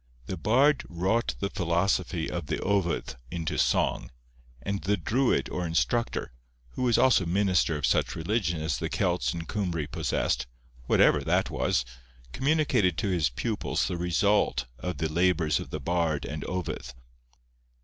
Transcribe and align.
The 0.25 0.35
bard 0.35 0.83
wrought 0.89 1.35
the 1.39 1.51
philosophy 1.51 2.27
of 2.27 2.47
the 2.47 2.55
ovydd 2.57 3.17
into 3.29 3.59
song, 3.59 4.09
and 4.63 4.81
the 4.81 4.97
druid 4.97 5.47
or 5.49 5.63
instructor, 5.63 6.33
who 6.69 6.81
was 6.81 6.97
also 6.97 7.27
minister 7.27 7.77
of 7.77 7.85
such 7.85 8.15
religion 8.15 8.59
as 8.63 8.79
the 8.79 8.89
Celts 8.89 9.31
and 9.31 9.47
Cymry 9.47 9.85
possessed, 9.85 10.47
whatever 10.87 11.19
that 11.25 11.51
was, 11.51 11.85
communicated 12.33 12.97
to 12.97 13.09
his 13.09 13.29
pupils 13.29 13.87
the 13.87 13.95
result 13.95 14.65
of 14.79 14.97
the 14.97 15.07
labours 15.07 15.59
of 15.59 15.69
the 15.69 15.79
bard 15.79 16.25
and 16.25 16.41
ovydd. 16.45 16.95